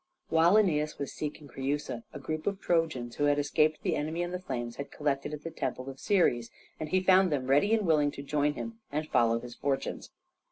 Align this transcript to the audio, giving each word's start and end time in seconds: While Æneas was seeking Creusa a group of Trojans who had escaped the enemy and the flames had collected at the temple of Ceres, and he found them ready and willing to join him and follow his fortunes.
While 0.29 0.55
Æneas 0.55 0.97
was 0.97 1.13
seeking 1.13 1.47
Creusa 1.47 2.01
a 2.11 2.17
group 2.19 2.47
of 2.47 2.59
Trojans 2.59 3.15
who 3.17 3.25
had 3.25 3.37
escaped 3.37 3.83
the 3.83 3.95
enemy 3.95 4.23
and 4.23 4.33
the 4.33 4.39
flames 4.39 4.77
had 4.77 4.89
collected 4.89 5.31
at 5.31 5.43
the 5.43 5.51
temple 5.51 5.91
of 5.91 5.99
Ceres, 5.99 6.49
and 6.79 6.89
he 6.89 7.03
found 7.03 7.31
them 7.31 7.45
ready 7.45 7.71
and 7.75 7.85
willing 7.85 8.09
to 8.13 8.23
join 8.23 8.55
him 8.55 8.79
and 8.91 9.07
follow 9.07 9.39
his 9.39 9.53
fortunes. 9.53 10.09